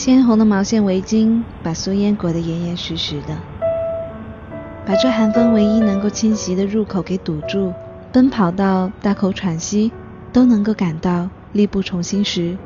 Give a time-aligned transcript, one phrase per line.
[0.00, 3.36] 鲜红的毛线围巾把苏烟裹得严严实实的，
[4.86, 7.70] 把这寒风唯一能够侵袭的入口给堵住。
[8.10, 9.92] 奔跑到大口喘息
[10.32, 12.56] 都能够感到力不从心时，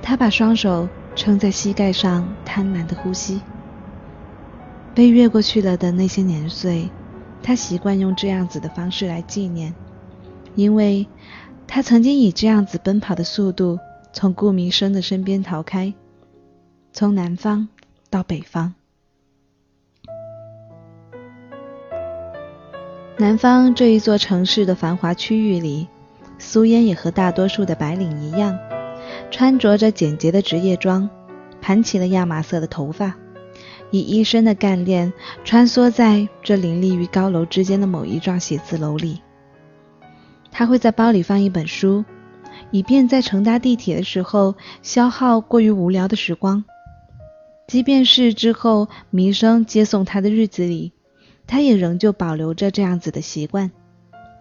[0.00, 3.42] 他把双手撑在膝盖上，贪婪的呼吸。
[4.94, 6.88] 被越过去了的那些年岁，
[7.42, 9.74] 他习惯用这样子的方式来纪念，
[10.54, 11.06] 因为
[11.66, 13.78] 他曾经以这样子奔跑的速度
[14.14, 15.92] 从顾明生的身边逃开。
[16.92, 17.68] 从南方
[18.10, 18.74] 到北方，
[23.16, 25.86] 南方这一座城市的繁华区域里，
[26.38, 28.58] 苏烟也和大多数的白领一样，
[29.30, 31.08] 穿着着简洁的职业装，
[31.62, 33.14] 盘起了亚麻色的头发，
[33.92, 35.12] 以一身的干练
[35.44, 39.22] 穿梭在这林立于高楼之间的某一幢写字楼里。
[40.50, 42.04] 他会在包里放一本书，
[42.72, 46.64] 以便在乘搭地铁的时候消耗过于无聊的时光。
[47.70, 50.90] 即便是之后弥生接送他的日子里，
[51.46, 53.70] 他也仍旧保留着这样子的习惯。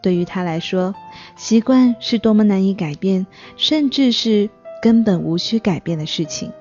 [0.02, 0.96] 对于他来说，
[1.36, 4.50] 习惯是多么难以改变，甚至是
[4.82, 6.52] 根本无需改变的事情。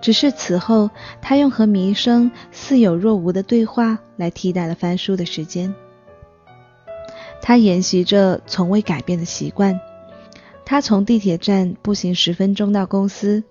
[0.00, 0.90] 只是此后，
[1.20, 5.74] 他用和弥生似有若无的对话来替代了翻书的时间。
[7.42, 9.80] 他沿袭着从未改变的习惯。
[10.64, 13.42] 他从地铁站步行十分钟到公司。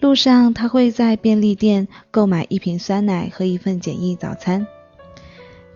[0.00, 4.66] 路上，他会在便利店购买一瓶酸奶和一份简易早餐。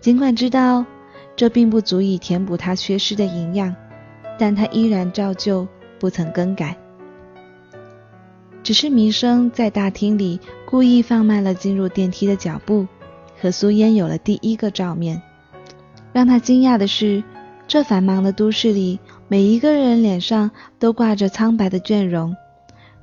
[0.01, 0.83] 尽管知道
[1.35, 3.75] 这并不足以填补他缺失的营养，
[4.39, 5.67] 但他依然照旧
[5.99, 6.75] 不曾更改。
[8.63, 12.87] 只是弥生在大厅里故意放慢了进入电梯的脚步，
[13.39, 15.21] 和苏烟有了第一个照面。
[16.11, 17.23] 让他惊讶的是，
[17.67, 20.49] 这繁忙的都市里，每一个人脸上
[20.79, 22.35] 都挂着苍白的倦容。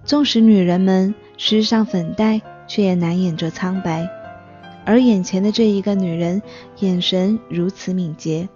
[0.05, 4.09] 纵使女人们施上粉黛，却也难掩着苍白。
[4.85, 6.43] 而眼前的这一个女人，
[6.81, 8.49] 眼神如此敏捷，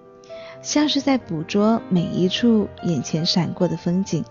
[0.60, 4.24] 像是在捕捉每一处眼前闪过的风景。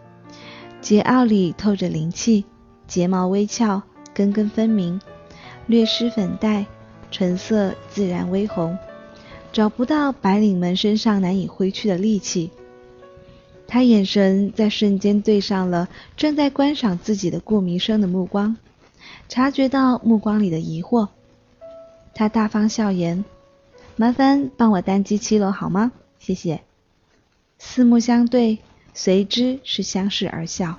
[0.81, 2.45] 桀骜里透着灵气，
[2.85, 3.81] 睫毛微翘，
[4.13, 4.99] 根根分明，
[5.67, 6.65] 略施粉黛，
[7.09, 8.77] 唇色自然微红，
[9.53, 12.51] 找不到白领们身上难以挥去的戾气。
[13.67, 18.55] 他眼神在瞬间对上了正在观赏自己的顾明生的目光，
[19.27, 21.09] 察觉到目光里的疑惑，
[22.13, 23.25] 他大方笑言
[23.97, 25.91] ：“麻烦帮我单机七楼好吗？
[26.19, 26.61] 谢谢。”
[27.57, 28.59] 四目相对，
[28.93, 30.77] 随之是相视而笑。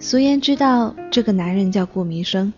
[0.00, 2.52] 苏烟知道这个男人叫顾明生。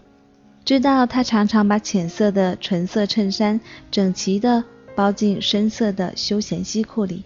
[0.66, 4.64] 知道他常常把浅色的纯色衬衫整齐地
[4.96, 7.22] 包进深色的休闲西裤里，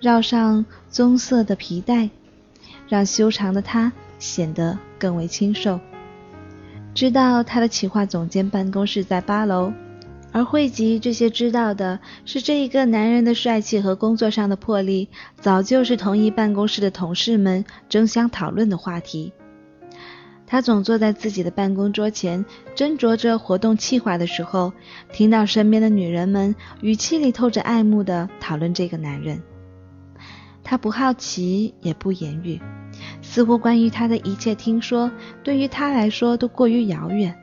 [0.00, 2.10] 绕上棕色的皮带，
[2.88, 5.78] 让修长的他显得更为清瘦。
[6.92, 9.72] 知道他的企划总监办公室在八楼，
[10.32, 15.08] 而汇集这些知道的是这一个男人的帅气和工作上的魄力，
[15.40, 19.32] 早就是同一办公室的同事们争相讨论的话题。
[20.48, 22.44] 他总坐在自己的办公桌前，
[22.76, 24.72] 斟酌着活动计划的时候，
[25.12, 29.42] 听到身边的女人们语气里透着爱慕的讨论这个男人。
[30.62, 32.60] 他不好奇，也不言语，
[33.22, 35.10] 似乎关于他的一切听说，
[35.42, 37.36] 对于他来说都过于遥远。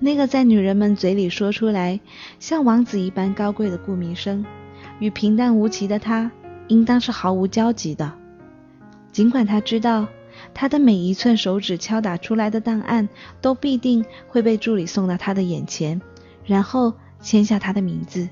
[0.00, 2.00] 那个在女人们嘴里说出来
[2.40, 4.44] 像王子一般高贵的顾明生，
[4.98, 6.28] 与平淡无奇的他，
[6.66, 8.12] 应当是毫无交集的。
[9.12, 10.08] 尽管他知道。
[10.54, 13.08] 他的每一寸手指敲打出来的档案，
[13.40, 16.00] 都必定会被助理送到他的眼前，
[16.44, 18.28] 然后签下他的名字。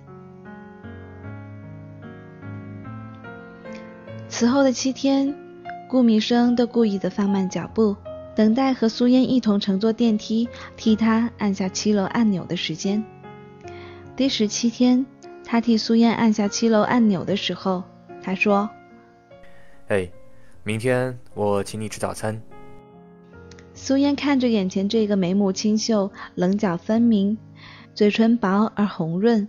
[4.28, 5.34] 此后的七天，
[5.88, 7.96] 顾明生都故意的放慢脚步，
[8.34, 13.04] 等待和苏烟一同乘坐电梯，替他按下七楼按钮的时间。
[14.16, 15.06] 第十七天，
[15.44, 17.84] 他替苏烟按下七楼按钮的时候，
[18.22, 18.68] 他说
[19.86, 20.12] ：“嘿。”
[20.66, 22.40] 明天我请你吃早餐。
[23.74, 27.36] 苏烟看着眼前这个眉目清秀、棱角分明、
[27.94, 29.46] 嘴唇薄而红润、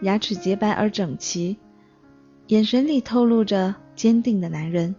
[0.00, 1.58] 牙齿洁白而整齐、
[2.46, 4.94] 眼神里透露着坚定的男人。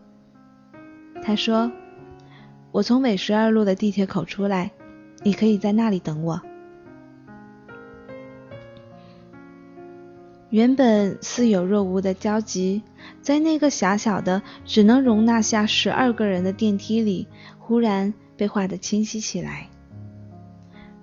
[1.24, 1.72] 他说
[2.72, 4.72] ：“我从纬十二路的地铁口出来，
[5.24, 6.40] 你可以在那里等我。”
[10.50, 12.82] 原本似有若无的交集，
[13.22, 17.28] 在那个狭小的、只能容纳下十二个人的电梯里，
[17.60, 19.70] 忽然被画得清晰起来。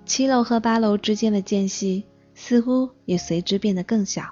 [0.03, 4.23] 七楼和八楼之间的间隙，似乎也随之变得更小。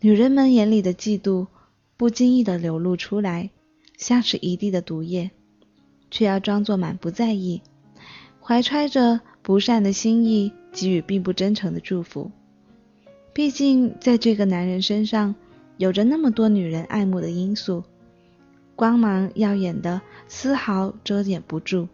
[0.00, 1.48] 女人们眼里的嫉妒，
[1.96, 3.50] 不经意地流露出来，
[3.96, 5.32] 像是一地的毒液，
[6.12, 7.62] 却要装作满不在意，
[8.40, 12.30] 怀揣着不善的心意，给予并不真诚的祝福。
[13.38, 15.32] 毕竟，在这个男人身上，
[15.76, 17.84] 有着那么多女人爱慕的因素，
[18.74, 21.86] 光芒耀眼的丝毫遮掩不住。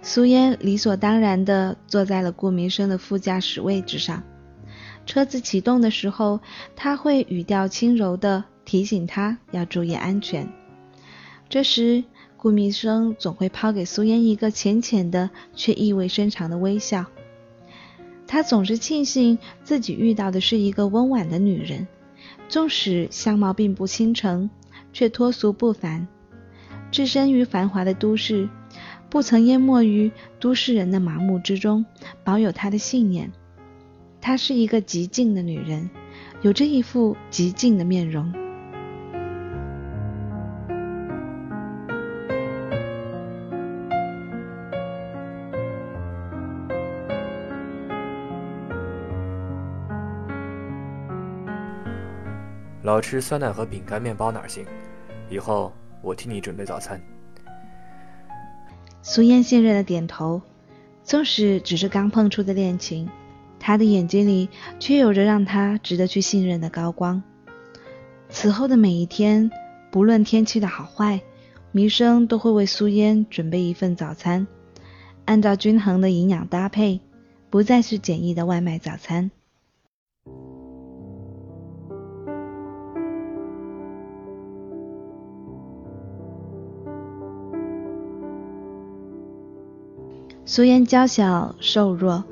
[0.00, 4.24] 苏嫣理所当然地坐在了顾明生的副驾驶位置上。
[5.06, 6.40] 车子启动的时候，
[6.74, 10.48] 他会语调轻柔地提醒他要注意安全。
[11.48, 12.02] 这时，
[12.36, 17.06] 顾明生总会抛给苏嫣一个浅浅的却意味深长的微笑。
[18.32, 21.86] 他总是庆幸自己遇到的是一个温婉的女人，
[22.48, 24.48] 纵使相貌并不倾城，
[24.90, 26.08] 却脱俗不凡。
[26.90, 28.48] 置身于繁华的都市，
[29.10, 31.84] 不曾淹没于都市人的麻木之中，
[32.24, 33.30] 保有她的信念。
[34.18, 35.90] 她是一个极静的女人，
[36.40, 38.32] 有着一副极静的面容。
[52.82, 54.66] 老吃酸奶和饼干面包哪行？
[55.30, 57.00] 以后我替你准备早餐。
[59.02, 60.42] 苏烟信任的点头，
[61.04, 63.08] 纵使只是刚碰触的恋情，
[63.60, 64.48] 他的眼睛里
[64.80, 67.22] 却有着让他值得去信任的高光。
[68.28, 69.50] 此后的每一天，
[69.90, 71.20] 不论天气的好坏，
[71.70, 74.46] 弥生都会为苏烟准备一份早餐，
[75.24, 77.00] 按照均衡的营养搭配，
[77.48, 79.30] 不再是简易的外卖早餐。
[90.52, 92.22] 苏烟娇小瘦弱，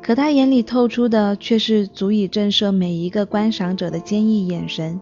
[0.00, 5.00] 可她眼里透出的却是足以震慑每一个观赏者的坚毅眼神。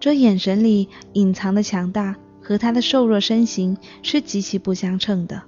[0.00, 5.40] 这眼神里隐藏的强大，和她的瘦弱身形是极其不相称的。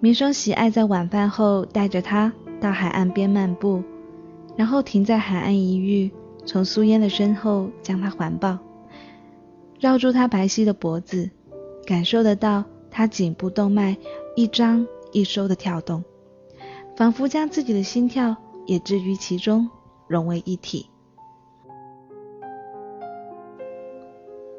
[0.00, 3.82] 民生喜爱在晚饭后带着她到海岸边漫步，
[4.56, 6.10] 然后停在海岸一隅，
[6.46, 8.56] 从苏烟的身后将她环抱，
[9.78, 11.28] 绕住她白皙的脖子，
[11.84, 12.64] 感受得到。
[12.90, 13.96] 他颈部动脉
[14.34, 16.04] 一张一收的跳动，
[16.96, 19.68] 仿佛将自己的心跳也置于其中，
[20.08, 20.86] 融为一体。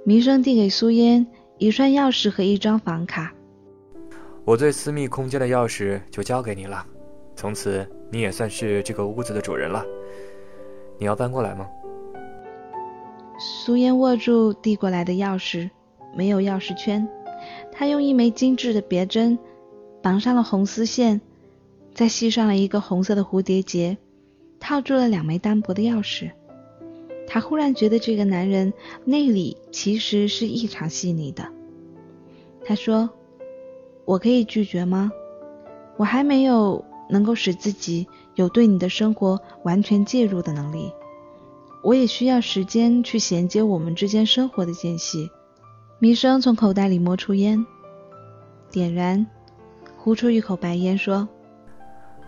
[0.03, 3.31] 民生递给苏烟一串钥匙和一张房卡，
[4.43, 6.85] 我最私密空间的钥匙就交给你了，
[7.35, 9.85] 从此你也算是这个屋子的主人了。
[10.97, 11.67] 你要搬过来吗？
[13.37, 15.69] 苏烟握住递过来的钥匙，
[16.15, 17.07] 没有钥匙圈。
[17.71, 19.39] 他用一枚精致的别针
[20.01, 21.21] 绑上了红丝线，
[21.93, 23.97] 再系上了一个红色的蝴蝶结，
[24.59, 26.31] 套住了两枚单薄的钥匙。
[27.27, 28.73] 他忽然觉得这个男人
[29.05, 31.47] 内里其实是异常细腻的。
[32.65, 33.09] 他说
[34.05, 35.11] ：“我可以拒绝吗？
[35.97, 40.91] 我还没有能够使自己有对你的生活完全介入的能力。
[41.83, 45.29] 我也需要时间去衔接我们之间生活的间隙。”
[46.03, 47.63] 弥生从口袋里摸出烟，
[48.71, 49.23] 点燃，
[49.99, 51.29] 呼出一口白烟，说：“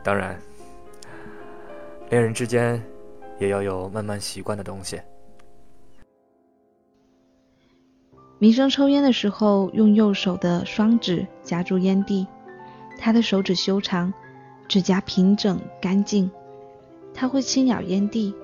[0.06, 0.39] 当然，
[2.12, 2.80] 恋人之间
[3.39, 5.01] 也要有慢慢习惯的东西。”
[8.38, 12.27] 弥生抽烟的时候，用右手的双指夹住烟蒂，
[13.00, 14.13] 他的手指修长，
[14.68, 16.30] 指甲平整干净。
[17.12, 18.36] 他会轻咬烟蒂，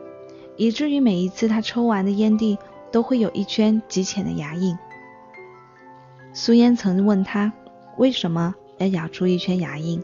[0.58, 2.58] 以至于每一次他抽完的烟蒂
[2.92, 4.76] 都会有一圈极浅的牙印。
[6.32, 7.52] 苏烟曾问他
[7.98, 10.02] 为什么要咬出一圈牙印，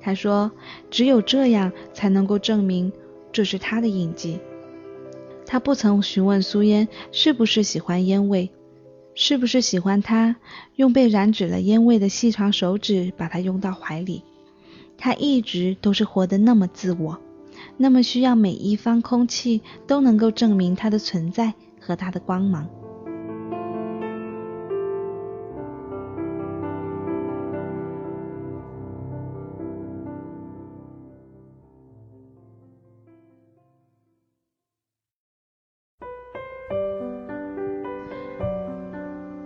[0.00, 0.50] 他说
[0.90, 2.92] ：“只有这样才能够证明
[3.30, 4.40] 这是他的印记。”
[5.46, 8.50] 他不曾询问苏烟是不是喜欢烟味，
[9.14, 10.36] 是不是喜欢他
[10.76, 14.22] 用被染指了烟味的细长手指把他拥到怀里。
[14.96, 17.20] 他一直都是活得那么自我，
[17.76, 22.68] 那么需要每一方空气都能够证明他的存在和他的光芒。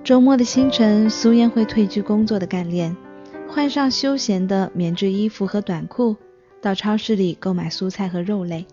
[0.09, 2.97] 周末的清晨，苏烟会退居工作的干练，
[3.47, 6.17] 换上休闲的棉质衣服和短裤，
[6.63, 8.67] 到超市里购买蔬菜和肉类。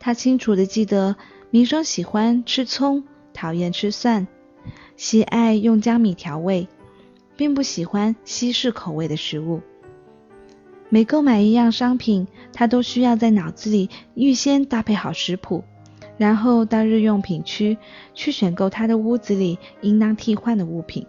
[0.00, 1.14] 他清楚地记得，
[1.50, 4.26] 民生喜欢吃葱，讨厌吃蒜，
[4.96, 6.66] 喜爱用江米调味，
[7.36, 9.60] 并不喜欢西式口味的食物。
[10.88, 15.62] 每购买一样商品，他都需要在脑子里预先搭配好食谱，
[16.20, 17.78] 然后到日用品区
[18.12, 21.06] 去选购他的屋子里应当替换的物品。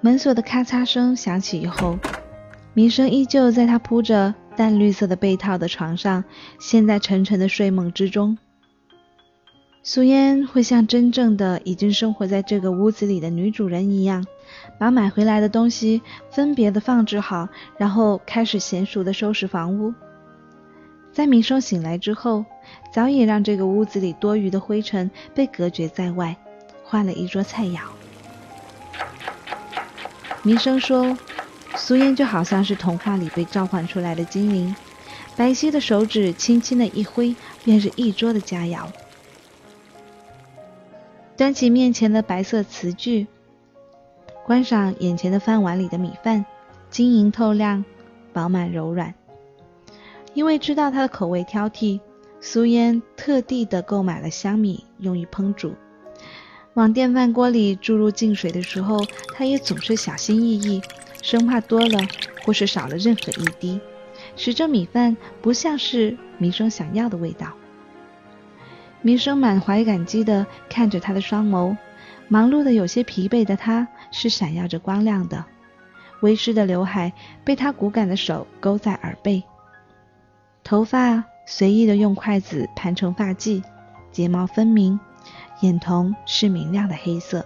[0.00, 1.96] 门锁的咔嚓声响起以后，
[2.74, 6.24] 民生依旧在他铺着淡绿色的被套的床上，
[6.58, 8.36] 陷在沉沉的睡梦之中。
[9.84, 14.24] 苏烟会像真正的已经生活在这个屋子里的女主人一样，
[14.78, 19.92] 把买回来的东西分别的放置好，然后开始娴熟的收拾房屋。
[21.12, 22.44] 在明生醒来之后，
[22.92, 26.36] 早已让这个屋子里多余的灰尘被隔绝在外，
[26.84, 27.80] 换了一桌菜肴。
[30.44, 31.18] 明生说，
[31.74, 34.74] 苏烟就好像是童话里被召唤出来的精灵，
[35.36, 37.34] 白皙的手指轻轻的一挥，
[37.64, 38.86] 便是一桌的佳肴。
[41.42, 43.26] 端起面前的白色瓷具，
[44.46, 46.46] 观赏眼前的饭碗里的米饭，
[46.88, 47.84] 晶莹透亮，
[48.32, 49.12] 饱满柔软。
[50.34, 51.98] 因为知道他的口味挑剔，
[52.40, 55.74] 苏烟特地的购买了香米用于烹煮。
[56.74, 60.80] 往电饭锅里注入净水的时候，他也总是小心翼翼，
[61.22, 61.98] 生怕多了
[62.44, 63.80] 或是少了任何一滴，
[64.36, 67.52] 使这米饭不像是民生想要的味道。
[69.02, 71.76] 民生满怀感激地看着他的双眸，
[72.28, 75.44] 忙碌的有些疲惫的他，是闪耀着光亮的。
[76.20, 79.42] 微湿的刘海被他骨感的手勾在耳背，
[80.62, 83.60] 头发随意的用筷子盘成发髻，
[84.12, 85.00] 睫毛分明，
[85.62, 87.44] 眼瞳是明亮的黑色。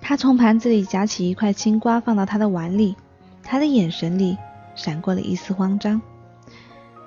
[0.00, 2.96] 他从盘子里夹起一块青瓜放到他的碗里，
[3.42, 4.38] 他的眼神里
[4.74, 6.00] 闪过了一丝慌张。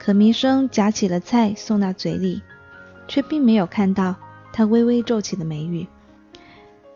[0.08, 2.42] 可弥生夹起了菜送到嘴里，
[3.10, 4.16] 却并没有看到
[4.54, 5.86] 他微微皱起的眉宇，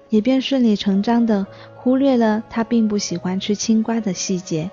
[0.08, 4.72] 也便顺理成章地忽略了他并不喜欢吃青瓜的细节。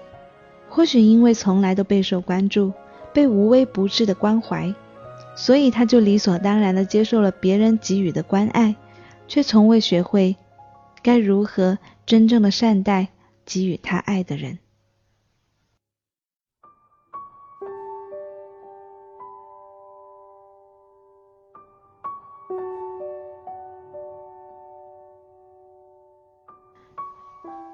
[0.68, 2.73] 或许因为从来都备受关注，
[3.12, 4.73] 被无微不至的关怀，
[5.35, 8.76] 所以他就理所当然地接受了别人给予的关爱，
[9.26, 10.37] 却从未学会
[11.02, 11.76] 该如何
[12.07, 13.09] 真正的善待
[13.45, 14.61] 给予他爱的人。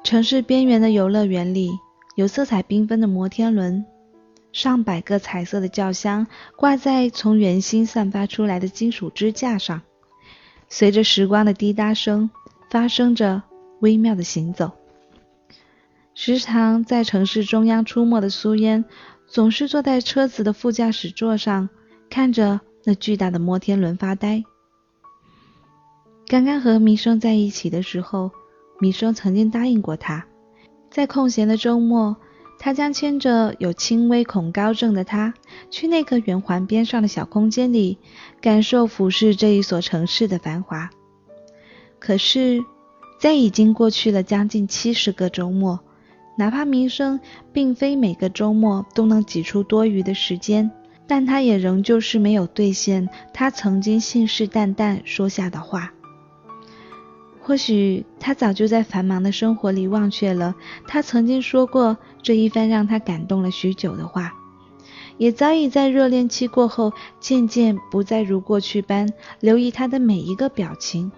[0.05, 1.71] 城市边缘的游乐园里，
[2.15, 3.87] 有色彩缤纷的摩天轮，
[4.53, 9.81] 上百个彩色的轿厢挂在从圆心散发出来的金属支架上，
[10.69, 12.29] 随着时光的滴答声，
[12.69, 13.43] 发生着
[13.81, 14.73] 微妙的行走。
[16.13, 18.85] 时常在城市中央出没的苏烟，
[19.27, 21.71] 总是坐在车子的副驾驶座上，
[22.11, 24.45] 看着那巨大的摩天轮发呆。
[26.27, 28.31] 刚刚和弥生在一起的时候。
[28.85, 30.27] 米生曾经答应过他，
[30.91, 32.19] 在空闲的周末，
[32.59, 35.33] 他将牵着有轻微恐高症的他，
[35.71, 37.97] 去那个圆环边上的小空间里，
[38.43, 40.91] 感受俯视这一所城市的繁华。
[41.99, 42.63] 可是，
[43.19, 45.81] 在已经过去了将近七十个周末，
[46.37, 47.19] 哪怕民生
[47.55, 50.71] 并非每个周末都能挤出多余的时间，
[51.07, 55.94] 但他也仍旧是没有兑现他曾经信誓旦旦说下的话。
[57.47, 60.55] 或许他早就在繁忙的生活里忘却了
[60.89, 64.33] 他曾经说过这一番让他感动了许久的话，
[65.19, 71.13] 也早已在热恋期过后渐渐不再如过去般留意他的每一个表情，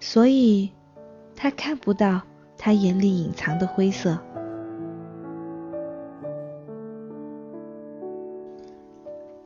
[0.00, 0.70] 所以
[1.36, 2.22] 他看不到
[2.56, 4.18] 他眼里隐藏的灰色。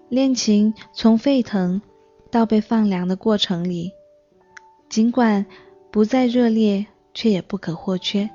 [0.09, 1.83] 恋情从沸腾
[2.31, 3.91] 到被放凉的过程里，
[4.89, 5.45] 尽管。
[5.95, 6.85] 不再热烈，
[7.15, 8.29] 却也不可或缺。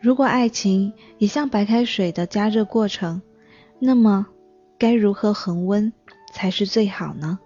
[0.00, 3.20] 如果爱情也像白开水的加热过程，
[3.78, 4.26] 那么
[4.78, 5.92] 该如何恒温
[6.32, 7.38] 才是最好呢？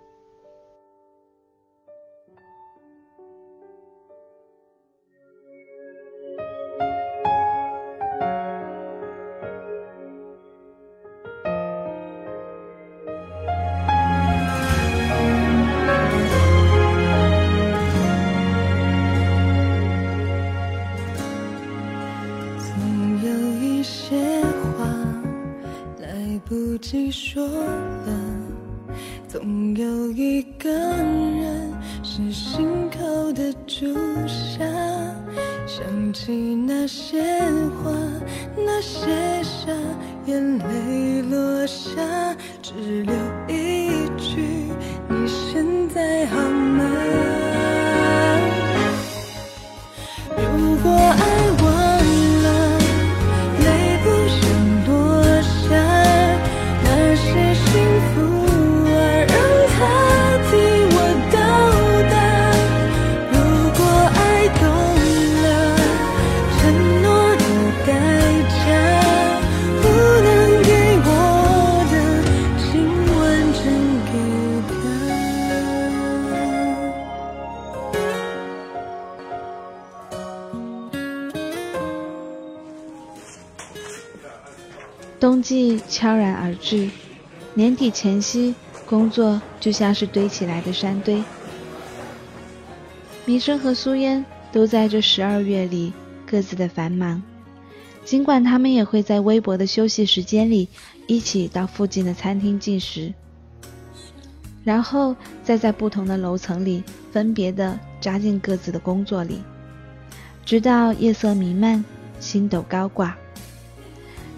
[86.02, 86.90] 悄然而至，
[87.54, 88.56] 年底前夕，
[88.86, 91.22] 工作就像是堆起来的山堆。
[93.24, 95.92] 弥生和苏烟都在这十二月里
[96.26, 97.22] 各自的繁忙，
[98.04, 100.68] 尽管他们也会在微薄的休息时间里
[101.06, 103.14] 一起到附近的餐厅进食，
[104.64, 106.82] 然后再在不同的楼层里
[107.12, 109.40] 分别的扎进各自的工作里，
[110.44, 111.84] 直到夜色弥漫，
[112.18, 113.16] 星斗高挂。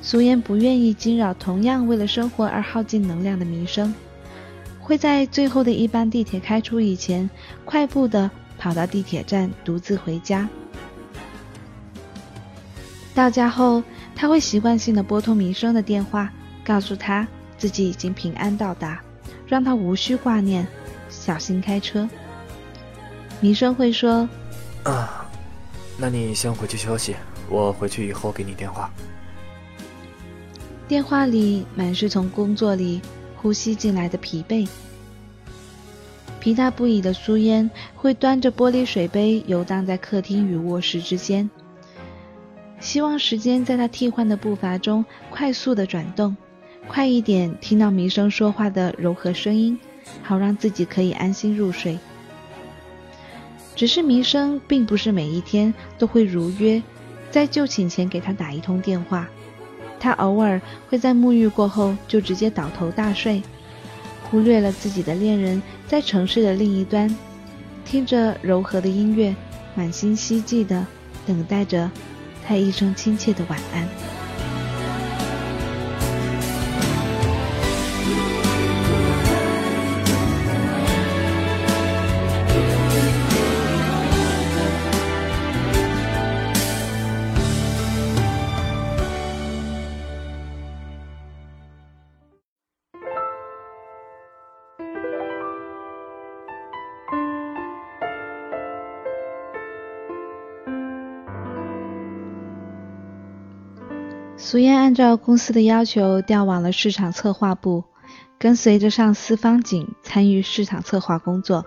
[0.04, 3.94] 苏烟不愿意惊扰同样为了生活而耗尽能量的弥生，
[4.78, 7.28] 会在最后的一班地铁开出以前，
[7.64, 10.46] 快步的跑到地铁站独自回家。
[13.14, 13.82] 到家后，
[14.14, 16.30] 他会习惯性的拨通弥生的电话，
[16.62, 19.00] 告诉他自己已经平安到达，
[19.46, 20.66] 让他无需挂念，
[21.08, 22.06] 小心开车。
[23.40, 24.28] 弥生会说
[24.82, 25.24] 啊，
[25.96, 27.16] 那你先回去休息，
[27.48, 28.90] 我回去以后给你电话。
[30.86, 33.00] 电话里满是从工作里
[33.36, 34.68] 呼吸进来的疲惫。
[36.40, 41.48] 疲沓不已的苏烟会端着玻璃水杯游荡在客厅与卧室之间，
[42.80, 46.36] 希望时间在她替换的步伐中快速的转动，
[46.86, 49.78] 快一点听到弥生说话的柔和声音，
[50.22, 51.98] 好让自己可以安心入睡。
[53.74, 56.82] 只是弥生并不是每一天都会如约
[57.30, 59.26] 在就寝前给他打一通电话。
[60.04, 63.42] 他偶尔会在沐浴过后就直接倒头大睡，
[64.24, 67.08] 忽略了自己的恋人在城市的另一端，
[67.86, 69.34] 听着柔和的音乐，
[69.74, 70.86] 满心希冀的
[71.24, 71.90] 等待着
[72.46, 74.13] 他一声亲切的晚安。
[104.54, 107.82] 苏嫣按照公司的要求调往了市场策划部，
[108.38, 111.64] 跟随着上司方景参与市场策划工作。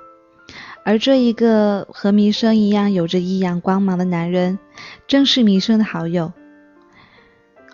[0.85, 4.57] 而这一个和弥生一样有着异样光芒的男人，
[5.05, 6.31] 正是弥生的好友。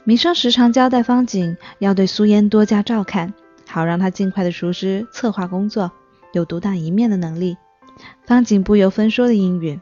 [0.04, 3.36] 弥生时常交代方景要对苏嫣多加照看，
[3.67, 5.91] 好让他尽快的熟知策划工作，
[6.32, 7.56] 有独当一面的能力。
[8.26, 9.80] 方景不由分说的应允。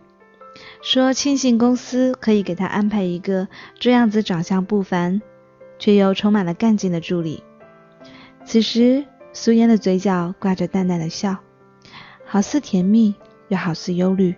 [0.81, 3.47] 说庆幸公司可以给他安排一个
[3.79, 5.21] 这样子长相不凡，
[5.79, 7.43] 却又充满了干劲的助理。
[8.43, 11.37] 此时，苏烟的嘴角挂着淡淡的笑，
[12.25, 13.15] 好似甜蜜，
[13.47, 14.35] 又好似忧虑。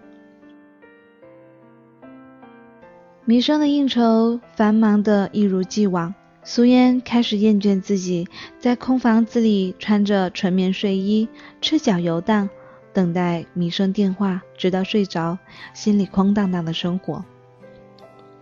[3.26, 8.28] 弥生的应酬繁忙的一如既往，苏烟开始厌倦自己
[8.60, 11.30] 在空房子里穿着纯棉睡衣，
[11.62, 12.50] 赤脚游荡。
[12.94, 15.38] 等待弥生电话，直到睡着，
[15.74, 17.26] 心里空荡荡的生活。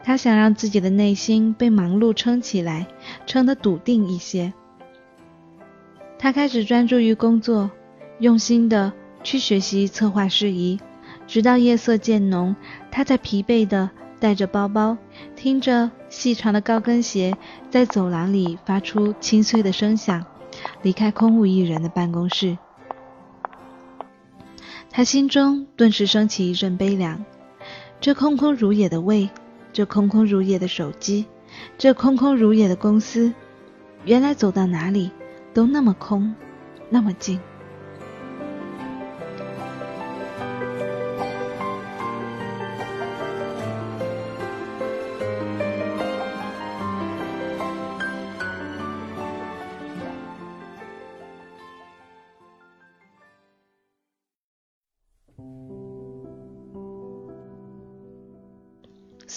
[0.03, 2.87] 他想让自己的内心被忙碌撑起来，
[3.25, 4.51] 撑得笃定一些。
[6.19, 7.69] 他开始专注于工作，
[8.19, 8.91] 用心的
[9.23, 10.79] 去学习策划事宜，
[11.27, 12.55] 直到夜色渐浓，
[12.91, 14.97] 他才疲惫的带着包包，
[15.35, 17.35] 听着细长的高跟鞋
[17.69, 20.25] 在走廊里发出清脆的声响，
[20.81, 22.57] 离开空无一人的办公室。
[24.93, 27.23] 他心中顿时升起一阵悲凉，
[28.01, 29.29] 这空空如也的胃，
[29.71, 31.25] 这空空如也的手机，
[31.77, 33.33] 这空空如也的公司，
[34.03, 35.09] 原来走到哪里
[35.53, 36.35] 都那么空，
[36.89, 37.39] 那么静。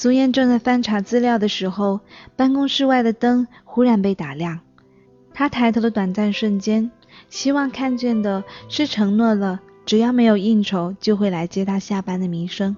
[0.04, 2.00] 苏嫣正在翻查资料的时候，
[2.36, 4.60] 办公室外的灯忽然被打亮。
[5.32, 6.90] 她抬头的短暂瞬间，
[7.30, 12.76] 希望看见的是承诺了只要没有应酬就会来接她下班的弥生。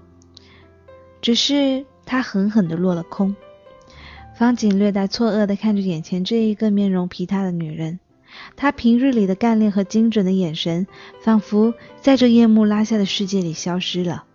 [1.21, 3.35] 只是她狠狠地落了空。
[4.37, 7.99] 方景略带错愕地看着眼前这一个面容疲沓的女人，
[8.55, 10.87] 她平日里的干练和精准的眼神，
[11.21, 14.27] 仿佛在这夜幕拉下的世界里消失了。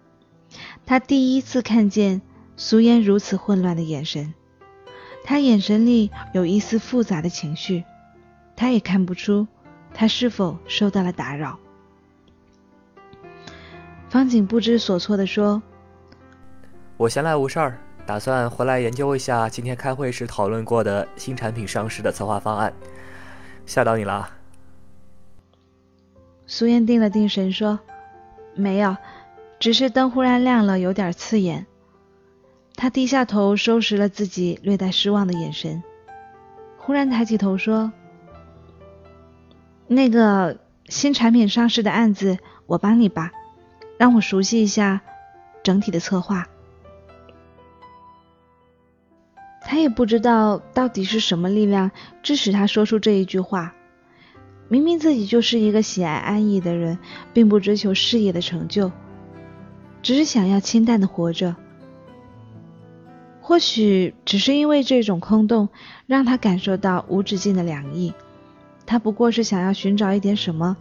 [0.86, 2.21] 他第一次看见。
[2.63, 4.36] 苏烟如此混乱的眼神，
[5.24, 7.84] 她眼神里有一丝复杂的情绪，
[8.56, 9.47] 他也看不出
[9.95, 11.58] 她是否受到了打扰。
[14.10, 15.60] 方景不知所措地说
[16.97, 22.71] ：“我闲来无事儿，打算回来研究一下今天开会时讨论过的新产品上市的策划方案，
[23.65, 24.30] 吓到你了？”
[26.45, 27.80] 苏烟定了定神说
[28.54, 28.95] ：“没有，
[29.60, 31.65] 只是灯忽然亮了，有点刺眼。”
[32.75, 35.84] 他低下头，收拾了自己略带失望的眼神，
[36.77, 37.91] 忽然抬起头说
[39.88, 40.57] ：“那个
[40.88, 43.31] 新产品上市的案子，我帮你吧，
[43.97, 45.01] 让我熟悉一下
[45.63, 46.47] 整体的策划。”
[49.63, 51.91] 他也不知道到底是什么力量
[52.23, 53.73] 致使他说出这一句话。
[54.67, 56.97] 明明自己就是一个喜爱安逸的人，
[57.34, 58.91] 并不追求事业的成就，
[60.01, 61.55] 只是想要清淡的活着。
[63.51, 65.67] 或许只是因为这种空洞，
[66.07, 68.13] 让他感受到无止境的凉意。
[68.85, 70.77] 他不过是想要寻找一点什么，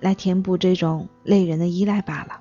[0.00, 2.40] 来填补这种累人的依赖罢了。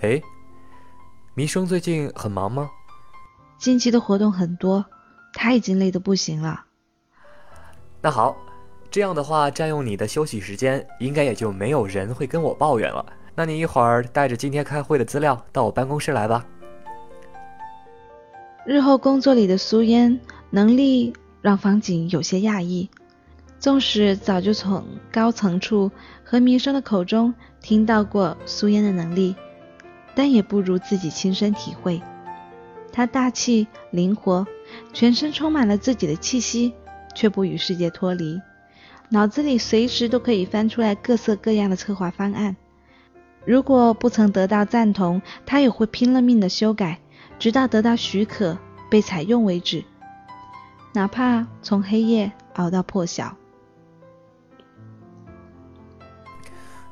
[0.00, 0.22] 哎。
[1.34, 2.68] 弥生最近很忙吗？
[3.58, 4.84] 近期的活动很多，
[5.32, 6.64] 他已经累得不行了。
[8.02, 8.36] 那好，
[8.90, 13.06] 这样的话，占用你的休息时间，应该也就没有人会跟我抱怨了。
[13.34, 16.44] 那你一会儿带着今天开会的资料到我办公室来吧。
[18.66, 22.90] 日后工作里的苏烟能力让方景有些讶异，
[23.58, 25.90] 纵使早就从高层处
[26.22, 29.34] 和弥生的口中听到过苏烟的能力。
[30.14, 32.02] 但也不如自己亲身体会。
[32.92, 34.46] 他大气灵活，
[34.92, 36.74] 全身充满了自己的气息，
[37.14, 38.40] 却不与世界脱离。
[39.08, 42.56] 脑子里随时都可以翻出来各色各样的策划方案。
[43.44, 47.00] 如果不曾得到赞同，他也会拼了命的修改，
[47.38, 48.58] 直到得到许可
[48.90, 49.84] 被采用为止。
[50.92, 53.34] 哪怕从黑夜熬到破晓。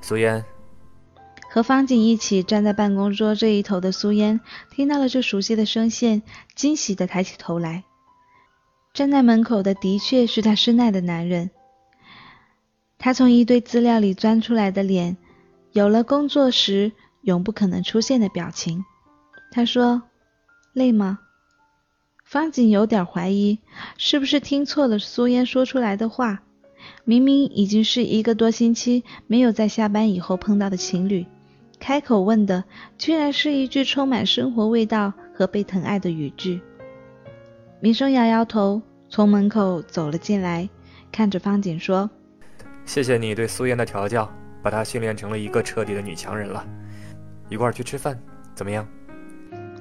[0.00, 0.42] 苏烟。
[1.52, 6.22] 和方景一起站在办公桌这一头的苏烟，听到了这熟悉的声线，
[6.54, 7.82] 惊喜地抬起头来。
[8.94, 11.50] 站在门口的的确是他深爱的男人。
[12.98, 15.16] 他从一堆资料里钻出来的脸，
[15.72, 18.84] 有了工作时永不可能出现的表情。
[19.50, 20.02] 他说
[20.72, 21.18] ：“累吗？”
[22.24, 23.58] 方景有点怀疑，
[23.98, 26.42] 是不是听错了苏烟说出来的话。
[27.04, 31.26] 明明已经是一个多星期没有在下班以后碰到的情侣。
[31.80, 32.62] 开口问的
[32.98, 36.60] 居然是一句充满生活味道和被疼爱的语句。
[37.80, 40.68] 明生摇摇头，从门口走了进来，
[41.10, 42.08] 看着方景说
[42.84, 44.30] ：“谢谢你对苏嫣的调教，
[44.62, 46.64] 把她训练成了一个彻底的女强人了。
[47.48, 48.20] 一块儿去吃饭，
[48.54, 48.86] 怎么样？”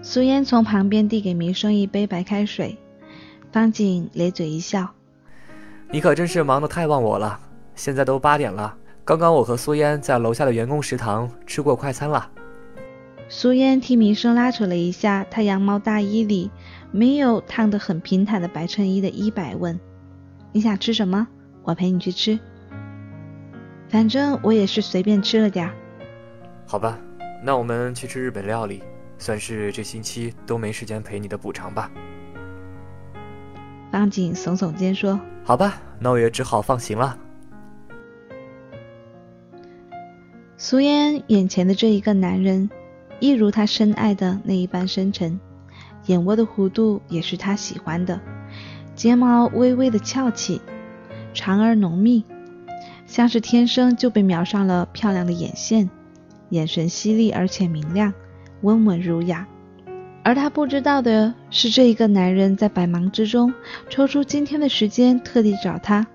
[0.01, 2.77] 苏烟从旁边递给明生一杯白开水，
[3.51, 4.89] 方景咧嘴一笑
[5.91, 7.37] ：“你可真是忙得太忘我了，
[7.75, 8.77] 现在都八点了。”
[9.09, 12.29] 刚刚我和苏烟在楼下的员工食堂吃过快餐了。
[13.27, 16.51] 苏烟替民生拉扯了一下他羊毛大衣里
[16.91, 19.79] 没有烫得很平坦的白衬衣的衣摆，问
[20.53, 21.27] ：“你想吃什么？
[21.63, 22.39] 我陪你去吃。
[23.89, 25.67] 反正我也是随便吃了点。”
[26.67, 26.95] 好吧，
[27.43, 28.83] 那我们去吃日本料理，
[29.17, 31.89] 算是这星期都没时间陪你的补偿吧。
[33.91, 37.17] 方景耸耸肩说：“好吧，那我也只好放行了。”
[40.61, 42.69] 苏烟眼前的这一个男人，
[43.21, 45.39] 一如她深爱的那一般深沉，
[46.07, 48.19] 眼窝的弧度也是她喜欢的，
[48.93, 50.59] 睫毛微微的翘起，
[51.33, 52.25] 长而浓密，
[53.07, 55.89] 像是天生就被描上了漂亮的眼线，
[56.49, 58.13] 眼神犀利而且明亮，
[58.59, 59.47] 温文儒雅。
[60.23, 63.53] 而她不知道的是，这一个男人在百忙之中
[63.87, 66.05] 抽出今天的时间，特地找她。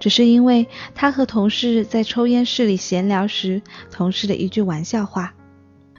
[0.00, 5.34] 只是因为他和同事在抽烟室里闲聊时，同事的一句玩笑话：“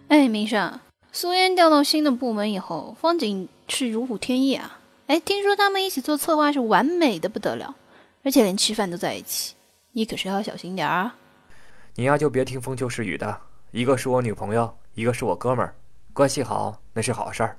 [0.10, 0.80] 哎，明生，
[1.12, 4.80] 苏烟调到新的部门以后，方景是如虎添翼啊！
[5.08, 7.76] 哎，听说他们一起做策划是完美的不得了，
[8.24, 9.56] 而且连吃饭都在一起。
[9.92, 11.16] 你可是要小心点啊！
[11.96, 13.40] 你呀就别听风就是雨的，
[13.72, 15.76] 一个是我女朋友，一个是我哥们儿，
[16.14, 17.58] 关系好那是好事儿。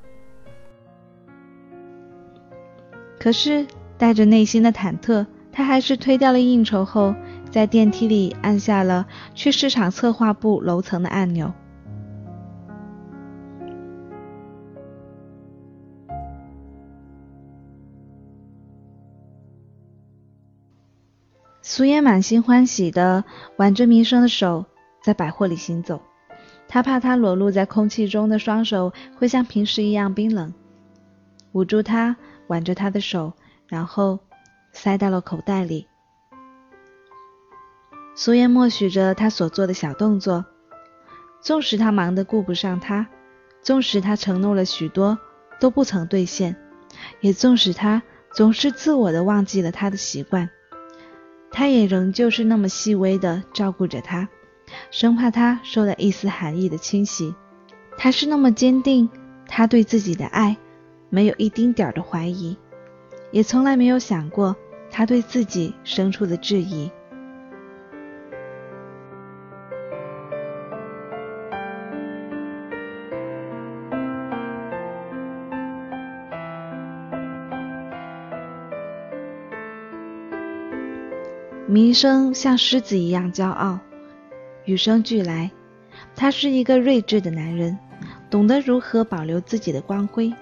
[3.21, 5.25] 可是带着内心的忐忑，
[5.57, 7.15] 他还是推掉了应酬后，
[7.49, 11.53] 在电梯里按下了去市场策划部楼层的按钮。
[21.63, 23.25] 苏烟满心欢喜地
[23.57, 24.67] 挽着弥生的手
[25.03, 26.01] 在百货里行走，
[26.67, 30.53] 她怕他裸露在空气中的双手会像平时一样冰冷，
[31.53, 32.17] 捂住他，
[32.49, 33.33] 挽着他的手，
[33.69, 34.19] 然后
[34.75, 35.89] 塞到了口袋里。
[38.15, 40.45] 苏烟默许着他所做的小动作，
[41.41, 43.09] 纵使他忙得顾不上他，
[43.63, 45.19] 纵使他承诺了许多
[45.59, 46.55] 都不曾兑现，
[47.21, 50.51] 也纵使他总是自我的忘记了他的习惯。
[51.51, 54.29] 他也仍旧是那么细微的照顾着他，
[54.91, 57.35] 生怕他受了一丝寒意的侵袭。
[57.97, 59.09] 他是那么坚定，
[59.47, 60.57] 他对自己的爱
[61.11, 62.57] 没有一丁点儿的怀疑，
[63.31, 64.57] 也从来没有想过
[64.97, 66.89] 他对自己生出的质疑。
[81.67, 83.81] 名声像狮子一样骄傲，
[84.65, 85.51] 与生俱来，
[86.15, 87.77] 他是一个睿智的男人，
[88.31, 90.33] 懂得如何保留自己的光辉。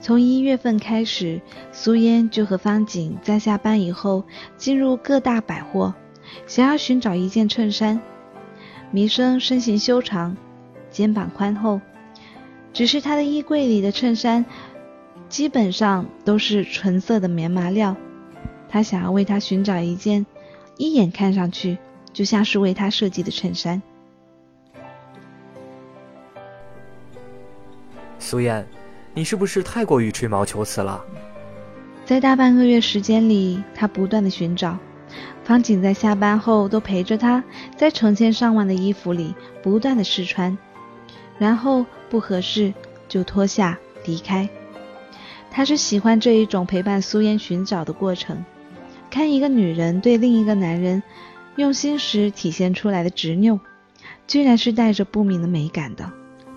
[0.00, 1.40] 从一月份开始，
[1.72, 4.24] 苏嫣就和方景在下班以后
[4.56, 5.94] 进入各大百货，
[6.46, 8.00] 想要寻找一件衬衫。
[8.90, 10.36] 弥生身形修长，
[10.90, 11.80] 肩膀宽厚，
[12.72, 14.46] 只是他的衣柜里的衬衫
[15.28, 17.94] 基本上都是纯色的棉麻料。
[18.68, 20.24] 他想要为他寻找一件
[20.76, 21.76] 一眼看上去
[22.12, 23.82] 就像是为他设计的衬衫。
[28.18, 28.66] 苏燕，
[29.18, 31.04] 你是不是太过于吹毛求疵了？
[32.06, 34.78] 在大半个月时间里，他不断的寻找，
[35.42, 37.42] 方景在下班后都陪着他，
[37.76, 40.56] 在成千上万的衣服里不断的试穿，
[41.36, 42.72] 然后不合适
[43.08, 44.48] 就脱下离开。
[45.50, 48.44] 他是喜欢这一种陪伴苏烟寻找的过程。
[49.10, 51.02] 看一个女人对另一个男人
[51.56, 53.58] 用心时体现出来的执拗，
[54.28, 56.08] 居然是带着不明的美感的。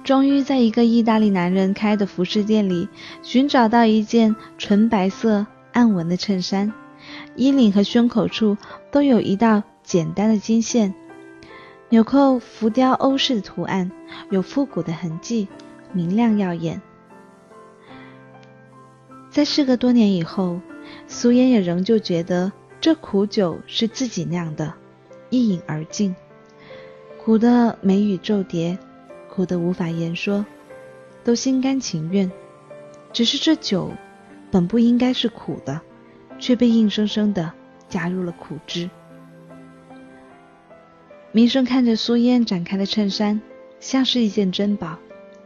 [0.03, 2.89] 终于在一个意大利男人开的服饰店里
[3.21, 6.73] 寻找到一件纯白色暗纹的衬衫，
[7.35, 8.57] 衣领和胸口处
[8.91, 10.93] 都有一道简单的金线，
[11.89, 13.91] 纽扣浮雕欧式的图案，
[14.29, 15.47] 有复古的痕迹，
[15.93, 16.81] 明亮耀眼。
[19.29, 20.59] 在事隔多年以后。
[21.07, 24.73] 苏烟也仍旧觉得这苦酒是自己酿的，
[25.29, 26.13] 一饮而尽，
[27.23, 28.77] 苦的眉宇皱叠，
[29.33, 30.45] 苦的无法言说，
[31.23, 32.29] 都心甘情愿。
[33.13, 33.91] 只是这酒
[34.51, 35.79] 本不应该是苦的，
[36.37, 37.51] 却被硬生生的
[37.87, 38.89] 加入了苦汁。
[41.31, 43.41] 明生看着苏烟展开的衬衫，
[43.79, 44.97] 像是一件珍宝，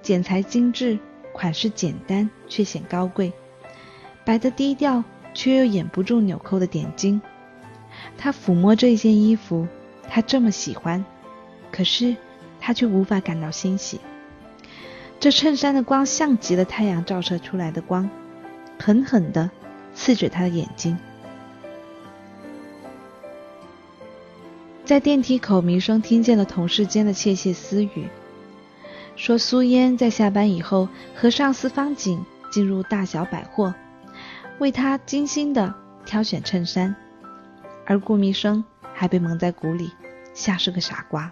[0.02, 0.98] 剪裁精致，
[1.32, 3.32] 款式简单却显高贵，
[4.26, 5.04] 白的低调。
[5.38, 7.22] 却又掩不住纽扣的点睛。
[8.18, 9.68] 他抚摸这一件衣服，
[10.08, 11.04] 他这么喜欢，
[11.74, 12.16] 可是
[12.66, 14.02] 他却无法感到欣喜。
[15.20, 18.10] 这衬衫的光像极了太阳照射出来的光，
[18.80, 19.52] 狠狠地
[19.94, 20.98] 刺着他的眼睛。
[24.84, 28.08] 在电梯口，弥生听见了同事间的窃窃私语，
[29.16, 33.76] 说苏烟在下班以后和上司方景进入大小百货。
[34.58, 35.72] 为他精心的
[36.04, 36.96] 挑选衬衫，
[37.86, 39.92] 而顾弥生还被蒙在鼓里，
[40.34, 41.32] 像是个傻瓜。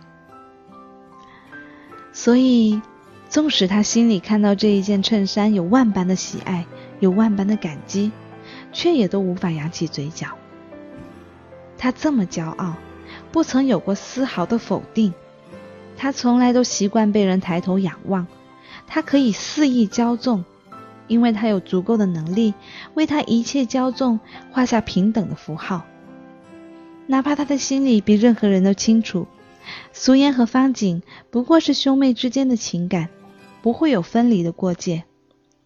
[2.13, 2.81] 所以，
[3.27, 6.65] 纵使他心里看到这一件衬衫有万般的喜爱，
[6.99, 8.11] 有万般的感激，
[8.71, 10.27] 却也都无法扬起嘴角。
[11.77, 12.75] 他这么骄傲，
[13.31, 15.13] 不曾有过丝毫的否定。
[15.97, 18.27] 他从来都习惯被人抬头仰望，
[18.87, 20.45] 他可以肆意骄纵。
[21.09, 22.53] 因为他有足够的能力
[22.93, 24.21] 为他一切骄纵
[24.51, 25.83] 画下平等的符号，
[27.07, 29.27] 哪怕他的心里比任何人都清楚，
[29.91, 33.09] 苏烟和方景不过是兄妹之间的情感，
[33.61, 35.03] 不会有分离的过界。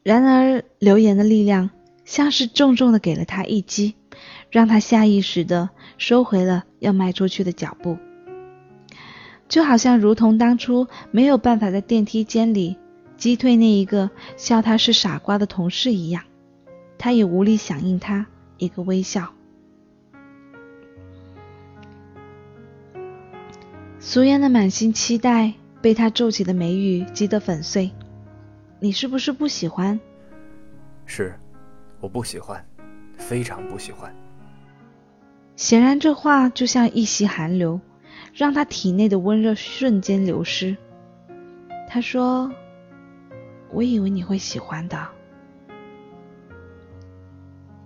[0.03, 1.69] 然而流言的力量
[2.05, 3.95] 像是重重的给了他一击，
[4.49, 7.97] 让他下意识的收回了要迈出去的脚步，
[9.49, 12.77] 就好像如同当初没有办法在电梯间里
[13.17, 16.23] 击退那一个笑他是傻瓜的同事一样，
[16.97, 19.33] 他也无力响应他一个微笑。
[24.09, 27.91] 苏烟的满心期待被他皱起的眉宇击得粉碎。
[28.79, 29.99] 你是不是不喜欢？
[31.05, 31.37] 是，
[31.99, 32.65] 我不喜欢，
[33.17, 34.09] 非常不喜欢。
[35.57, 37.81] 显然，这话就像一袭寒流，
[38.33, 40.77] 让他体内的温热瞬间流失。
[41.89, 42.49] 他说
[43.73, 44.97] ：“我以为你会喜欢的。”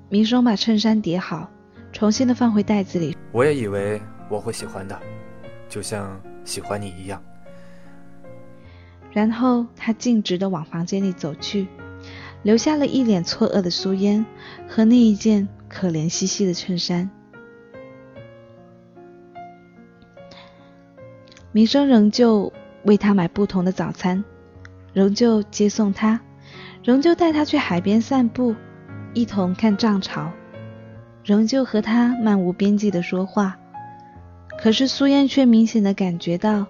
[0.08, 1.50] 明生把衬衫叠好，
[1.92, 3.18] 重新的放回袋子里。
[3.32, 5.02] 我也以为我会喜欢的，
[5.72, 7.24] 就像喜欢你一样。
[9.12, 11.68] 然后他径直的往房间里走去，
[12.44, 14.26] 留下了一脸错愕的苏烟
[14.68, 17.10] 和那一件可怜兮兮的衬衫。
[21.54, 22.52] 明生仍旧
[22.84, 24.24] 为他买不同的早餐，
[24.94, 26.20] 仍旧接送他，
[26.84, 28.56] 仍旧带他去海边散步，
[29.14, 30.32] 一同看涨潮，
[31.24, 33.58] 仍旧和他漫无边际的说话。
[34.62, 36.68] 可是苏嫣却明显的感觉到，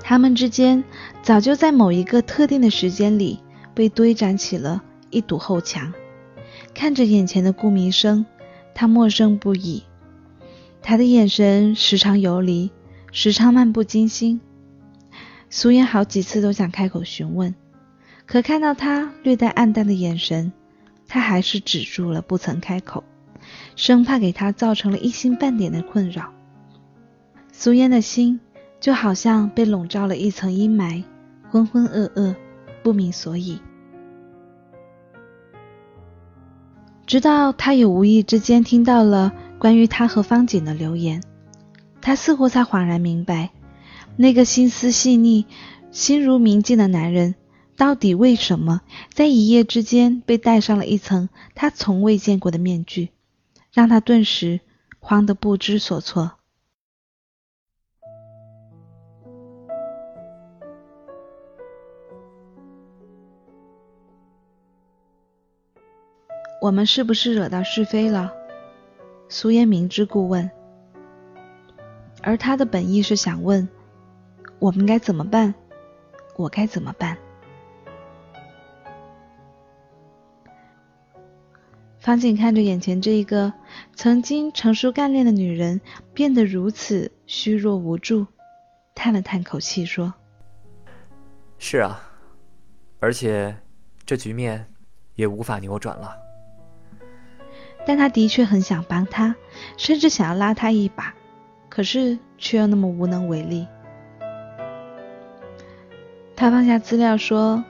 [0.00, 0.84] 他们之间
[1.22, 3.40] 早就在某一个特定的时间里
[3.74, 5.92] 被堆展起了一堵厚墙。
[6.74, 8.26] 看着眼前的顾明生，
[8.74, 9.82] 他陌生不已，
[10.82, 12.70] 他的眼神时常游离。
[13.16, 14.40] 时常漫不经心，
[15.48, 17.54] 苏嫣好几次都想开口询问，
[18.26, 20.52] 可看到他略带暗淡的眼神，
[21.06, 23.04] 他还是止住了，不曾开口，
[23.76, 26.32] 生怕给他造成了一星半点的困扰。
[27.56, 28.40] 苏嫣的心
[28.80, 31.04] 就好像被笼罩了一层阴霾，
[31.48, 32.34] 浑浑噩噩，
[32.82, 33.60] 不明所以。
[37.06, 41.22] 直到他也无意之间听到了关于他和方景的留言。
[42.00, 43.50] 他似乎才恍然明白，
[44.16, 45.46] 那个心思细腻、
[45.92, 47.36] 心如明镜的男人，
[47.76, 53.10] 到底为什么在一夜之间被戴上了一层他从未见过的面具，
[53.72, 54.60] 让他顿时
[54.98, 56.32] 慌得不知所措。
[66.64, 68.32] 我们是不是惹到是非了？
[69.28, 70.50] 苏烟明知故问。
[72.22, 73.68] 而他的本意是想问：
[74.58, 75.54] 我们该怎么办？
[76.36, 77.18] 我该怎么办？
[81.98, 83.52] 方景看着眼前这一个
[83.94, 85.78] 曾经成熟干练的女人
[86.14, 88.26] 变得如此虚弱无助，
[88.94, 90.14] 叹了叹口气说
[91.60, 92.00] ：“是啊，
[93.00, 93.54] 而且
[94.06, 94.66] 这局面
[95.14, 96.20] 也无法扭转了。”
[97.86, 99.34] 但他的确很想帮他，
[99.76, 101.14] 甚至想要拉他一把。
[101.68, 103.66] 可是却又那么无能为力。
[106.36, 107.64] 他放下资料说：“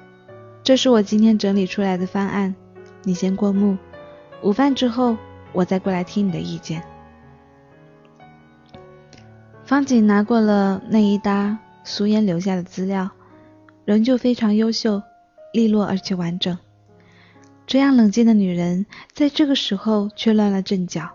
[0.62, 2.54] 这是我今天整理出来的方案，
[3.02, 3.78] 你先过目。
[4.42, 5.16] 午饭之后，
[5.52, 6.82] 我再过来听你的意见。”
[9.64, 13.10] 方景拿过了那一沓苏烟留下的资料，
[13.86, 15.02] 仍旧非常优秀、
[15.54, 16.58] 利落而且完整。
[17.66, 21.08] 这样冷静的女人，在这个时候却乱了阵脚。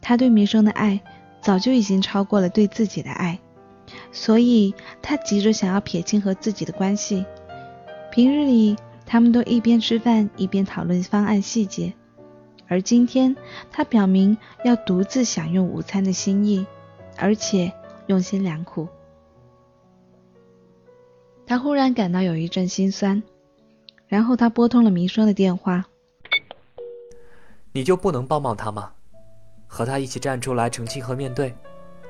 [0.00, 1.00] 她对民生的爱。
[1.44, 3.38] 早就已经超过了对自己的爱，
[4.12, 7.26] 所以她急着想要撇清和自己的关系。
[8.10, 11.92] 平日里，他们都一边吃饭一边讨论方案细节，
[12.66, 13.36] 而今天
[13.70, 16.66] 他表明要独自享用午餐的心意，
[17.18, 17.70] 而且
[18.06, 18.88] 用心良苦。
[21.46, 23.22] 他忽然感到有一阵心酸，
[24.14, 25.84] 然后他拨通了明生的电话
[27.74, 28.92] ：“你就不能帮帮他吗？”
[29.66, 31.52] 和他一起站出来澄清和面对，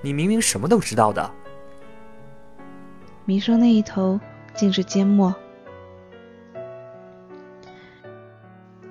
[0.02, 1.30] 你明明什么都知道的。
[3.24, 4.20] 明生那一头
[4.54, 5.34] 竟是缄默，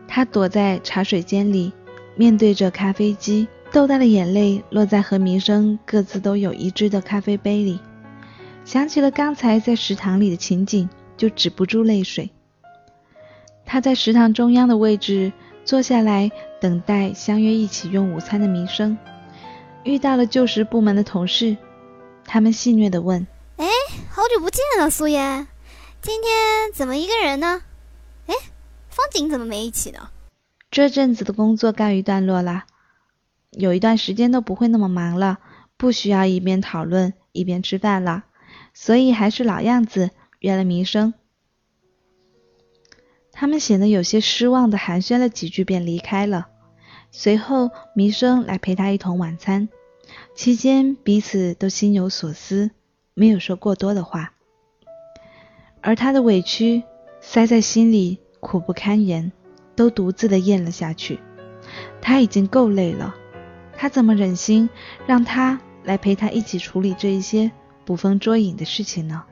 [0.08, 1.72] 他躲在茶水间里，
[2.16, 7.80] 面对着咖啡机，豆大的眼泪落在和明生各自都有一只的咖啡杯里，
[8.66, 12.28] 想起了刚才在食堂里的情景，就止不住泪水。
[13.74, 15.34] 他在食堂中央的位置。
[15.66, 16.30] 坐下来
[16.62, 18.96] 等待相约一起用午餐的民生，
[19.84, 21.58] 遇到了旧时部门的同事，
[22.24, 23.26] 他们戏谑地问
[23.58, 23.66] ：“哎，
[24.12, 25.48] 好久不见了，苏妍，
[26.02, 27.64] 今天怎么一个人呢？
[28.28, 28.36] 哎，
[28.90, 30.10] 方景怎么没一起呢？”
[30.70, 32.66] 这阵子的工作告一段落了，
[33.50, 35.40] 有一段时间都不会那么忙了，
[35.78, 38.26] 不需要一边讨论一边吃饭了，
[38.74, 40.12] 所以还是老样子，
[40.42, 41.16] 约了民生。
[43.36, 46.48] 他们显得有些失望的寒暄了几句，便离开了。
[47.12, 49.68] 随后，弥生来陪他一同晚餐，
[50.36, 52.72] 期间彼此都心有所思，
[53.16, 54.34] 没有说过多的话。
[55.82, 56.84] 而他的委屈
[57.22, 59.32] 塞在心里，苦不堪言，
[59.76, 61.20] 都独自的咽了下去。
[62.02, 63.16] 他已经够累了，
[63.76, 64.70] 他怎么忍心
[65.08, 67.52] 让他来陪他一起处理这一些
[67.84, 69.24] 捕风捉影的事情呢？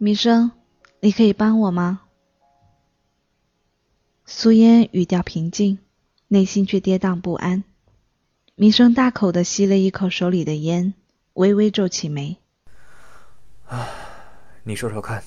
[0.00, 0.52] 米生，
[1.00, 2.02] 你可以帮我吗？
[4.24, 5.80] 苏烟语调平静，
[6.28, 7.64] 内心却跌宕不安。
[8.54, 10.94] 米生大口的吸了一口手里的烟，
[11.32, 12.36] 微微皱起眉。
[13.66, 13.88] 啊，
[14.62, 15.24] 你说说看。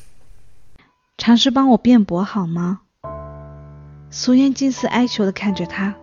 [1.18, 2.80] 尝试帮我辩驳好吗？
[4.10, 5.94] 苏烟近似哀求的看着他，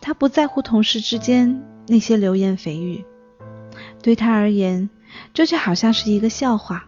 [0.00, 3.04] 他不在乎同事之间那些流言蜚语，
[4.00, 4.88] 对他而言，
[5.34, 6.87] 这就好像是一个笑话。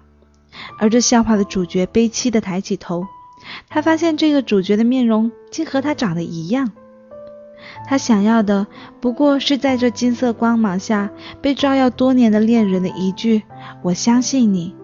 [0.79, 3.07] 而这笑话的主角悲戚的抬起头，
[3.69, 6.73] 他发现这个主角的面容竟和他长得一样。
[7.87, 8.67] 他想要的
[9.01, 11.11] 不过是在这金色光芒下
[11.43, 13.43] 被照耀多年的恋人的一句
[13.83, 14.75] “我相信你”，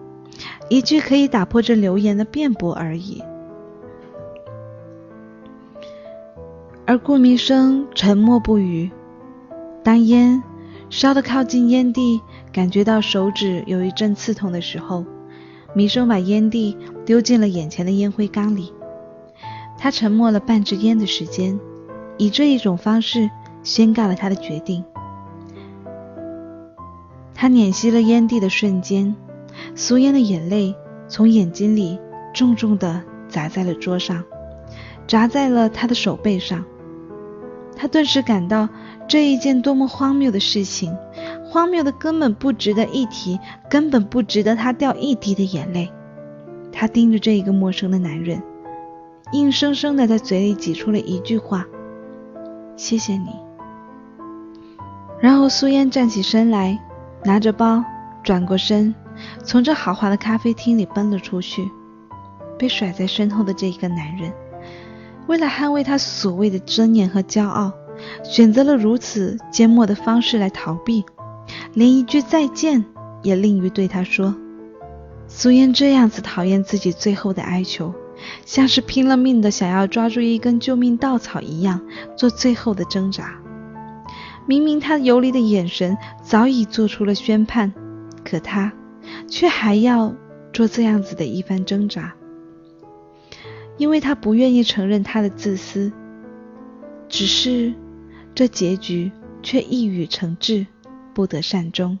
[0.69, 3.23] 一句可以打破这流言的辩驳而已。
[6.85, 8.89] 而顾明生沉默不语。
[9.83, 10.41] 当烟
[10.89, 12.21] 烧得靠近烟蒂，
[12.51, 15.03] 感觉到手指有一阵刺痛的时候。
[15.77, 16.75] 米生把烟蒂
[17.05, 18.73] 丢进了眼前的烟灰缸里，
[19.77, 21.59] 他沉默了半支烟的时间，
[22.17, 23.29] 以这一种方式
[23.61, 24.83] 宣告了他的决定。
[27.35, 29.15] 他碾熄了烟蒂的瞬间，
[29.75, 30.73] 苏烟的眼泪
[31.07, 31.99] 从眼睛里
[32.33, 34.23] 重重地砸在了桌上，
[35.07, 36.65] 砸在了他的手背上。
[37.75, 38.67] 他顿时感到
[39.07, 40.97] 这一件多么荒谬的事情。
[41.57, 45.91] 荒谬的根本不值得一提，根本不值得他掉一滴的眼泪。
[46.71, 48.43] 他盯着这一个陌生的男人，
[49.31, 51.65] 硬生生的在嘴里挤出了一句话
[52.77, 53.29] ：“谢谢你。”
[55.19, 56.79] 然后苏烟站起身来，
[57.23, 57.83] 拿着包，
[58.21, 58.93] 转过身，
[59.43, 61.67] 从这豪华的咖啡厅里奔了出去。
[62.59, 64.31] 被甩在身后的这一个男人，
[65.25, 67.71] 为了捍卫他所谓的尊严和骄傲，
[68.23, 71.03] 选择了如此缄默的方式来逃避。
[71.77, 72.83] 连一句再见
[73.21, 74.35] 也吝于对他说。
[75.27, 77.93] 苏烟这样子讨厌自己最后的哀求，
[78.47, 81.79] 像是拼了命的想要抓住一根救命稻草一样，
[82.15, 83.39] 做最后的挣扎。
[84.47, 87.71] 明明他游离的眼神早已做出了宣判，
[88.25, 88.73] 可他
[89.27, 90.15] 却还要
[90.51, 92.15] 做这样子的一番挣扎，
[93.77, 95.91] 因为他不愿意承认他的自私。
[97.07, 97.71] 只是
[98.33, 99.11] 这结局
[99.43, 100.65] 却一语成谶。
[101.17, 101.97] 不得善终。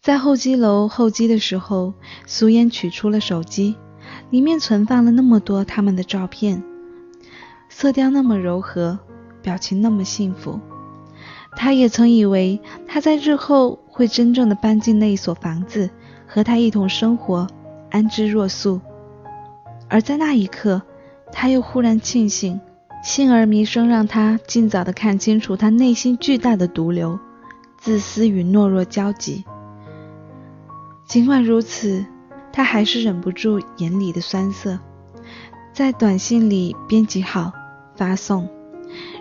[0.00, 1.92] 在候机楼候机的时候，
[2.24, 3.74] 苏烟取出了手机，
[4.30, 6.62] 里面存放了那么多他们的照片，
[7.68, 9.00] 色调那么柔和，
[9.42, 10.60] 表情那么幸福。
[11.56, 15.90] 他也曾以为他在日后会真正的搬进那一所房子，
[16.28, 17.48] 和他一同生活，
[17.90, 18.80] 安之若素。
[19.88, 20.80] 而在那一刻，
[21.32, 22.60] 他又忽然庆幸。
[23.02, 27.18] 幸而弥生让他尽早的看清楚他内心巨大的毒瘤，
[27.78, 29.44] 自私与懦弱交集。
[31.06, 32.04] 尽管如此，
[32.52, 34.78] 他还是忍不住眼里的酸涩，
[35.72, 37.52] 在短信里编辑好
[37.96, 38.48] 发送，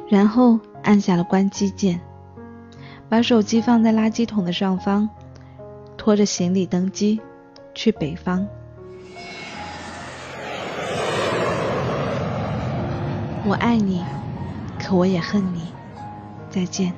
[0.10, 2.02] 然后按下了关机键，
[3.08, 5.08] 把手机放在垃圾桶的上方，
[5.96, 7.22] 拖着行李登机
[7.74, 8.48] 去北方。
[13.50, 14.04] 我爱你，
[14.78, 15.72] 可我也恨你。
[16.50, 16.92] 再见。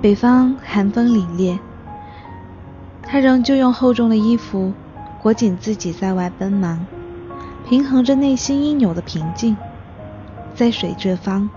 [0.00, 1.58] 北方寒风凛冽，
[3.02, 4.72] 他仍旧用厚重的衣服。
[5.28, 6.86] 裹紧自己在外奔忙，
[7.68, 9.54] 平衡着内心应有的平静。
[10.54, 11.50] 在水这方，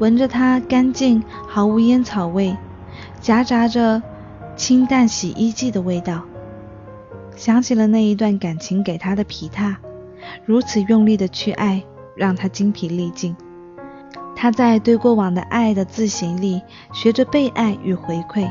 [0.00, 2.56] 闻着它干净毫无烟草味，
[3.20, 4.02] 夹杂着
[4.56, 6.24] 清淡洗衣剂的味道，
[7.36, 9.78] 想起了那一段感情给他的皮踏，
[10.44, 11.84] 如此用力的去爱，
[12.16, 13.36] 让他精疲力尽。
[14.34, 16.60] 他在对过往的爱的自省里，
[16.92, 18.50] 学着被爱与回馈。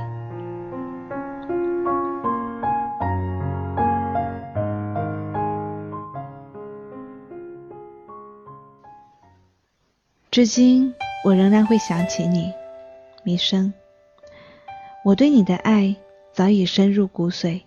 [10.33, 12.51] 至今，我仍然会想起你，
[13.21, 13.71] 弥生。
[15.05, 15.95] 我对你的爱
[16.33, 17.61] 早已深入骨髓，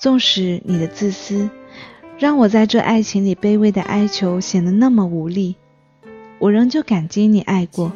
[0.00, 1.48] 纵使你的自私，
[2.18, 5.54] 让我在这爱情里卑微的哀求显得那么无力，
[6.40, 7.92] 我仍旧感激你爱过。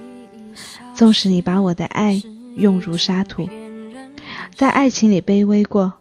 [0.94, 2.22] 纵使你把我的爱
[2.54, 3.48] 用如沙土，
[4.54, 5.94] 在爱情里卑微过，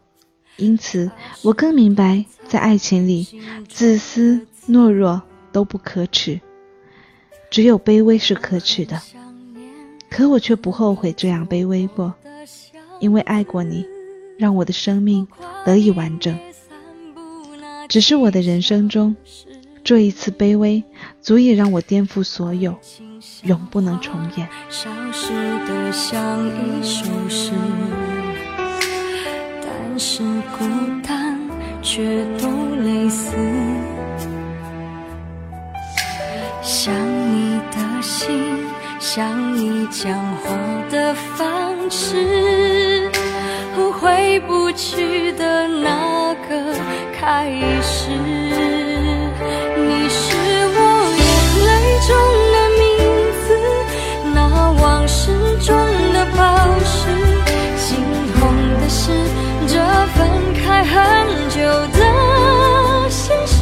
[0.58, 1.10] 因此
[1.42, 3.28] 我更明白，在爱情里，
[3.68, 6.40] 自私、懦弱都不可耻，
[7.50, 9.02] 只有卑微是可耻的。
[10.10, 12.14] 可我却不后悔这样卑微过，
[13.00, 13.86] 因为爱过你，
[14.38, 15.28] 让我的生命
[15.66, 16.38] 得以完整。
[17.88, 19.16] 只是我的人生中，
[19.84, 20.84] 这一次卑微，
[21.22, 22.76] 足以让我颠覆所有，
[23.44, 24.48] 永不能重演。
[24.70, 25.32] 消失
[25.68, 27.52] 的像一首诗，
[29.62, 30.24] 但是
[30.58, 30.66] 孤
[31.04, 31.40] 单
[31.82, 32.48] 却都
[32.84, 33.36] 类似。
[36.62, 37.29] 想你
[38.02, 38.68] 心，
[39.00, 40.52] 像你讲话
[40.90, 43.10] 的方式，
[43.76, 46.74] 和回不去的那个
[47.20, 48.12] 开始。
[49.76, 50.36] 你是
[50.76, 50.78] 我
[51.18, 51.28] 眼
[51.68, 51.70] 泪
[52.08, 52.10] 中
[52.54, 52.82] 的名
[53.46, 53.48] 字，
[54.34, 54.38] 那
[54.82, 55.68] 往事中
[56.14, 56.40] 的宝
[56.86, 56.98] 石。
[57.78, 57.88] 心
[58.36, 58.40] 痛
[58.80, 59.12] 的是
[59.68, 59.74] 这
[60.16, 60.18] 分
[60.64, 60.96] 开很
[61.50, 61.58] 久
[61.98, 62.00] 的
[63.10, 63.58] 现实。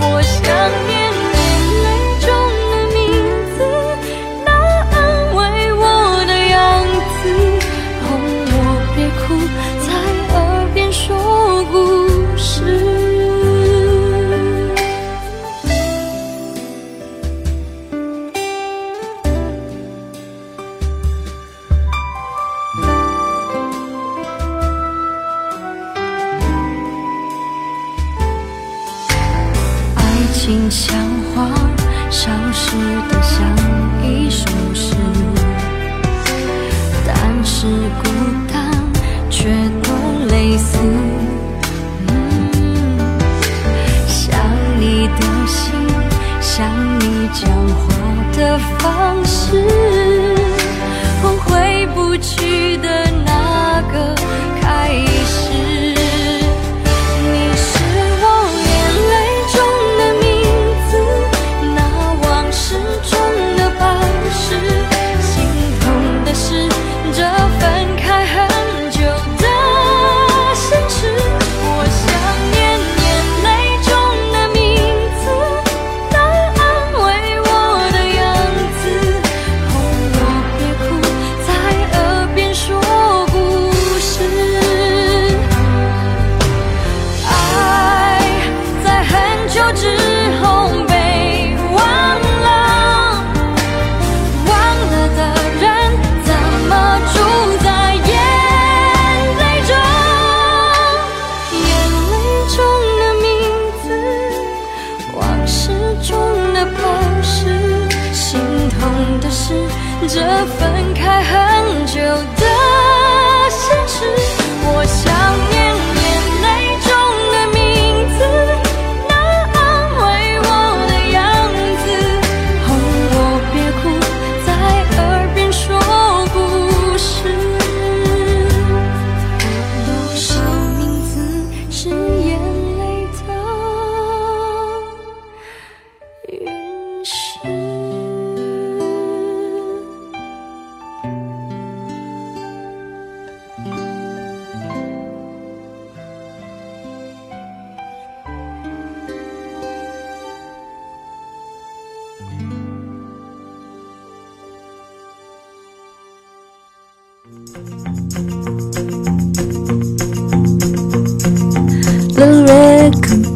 [0.00, 0.38] 我想
[0.88, 0.99] 念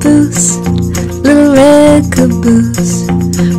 [0.04, 3.08] BOOSE，LITTLE RED caboose,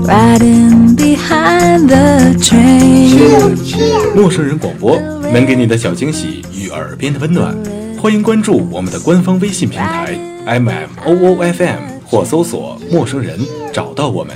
[0.05, 4.15] riding BEHIND THE TRAIN。
[4.15, 4.95] 陌生人广播
[5.33, 7.57] 能给你的小惊喜与耳边的温暖。
[7.99, 10.15] 欢迎关注我们的官方微信平台
[10.45, 13.39] MMOOFM，或搜索“陌生人”
[13.73, 14.35] 找到我们。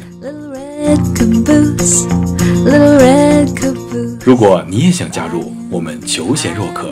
[4.26, 6.92] 如果你也想加入，我们求贤若渴。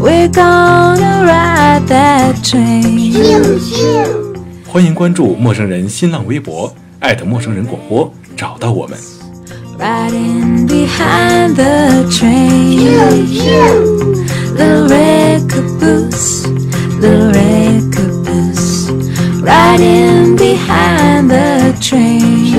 [0.00, 3.12] We're gonna ride that train.
[4.66, 8.98] 欢迎关注陌生人新浪微博，艾特陌生人广播，找到我们。
[9.78, 12.82] Riding behind the train.
[14.56, 16.46] Little red caboose,
[17.00, 18.90] little red caboose.
[19.42, 22.52] Riding behind the train.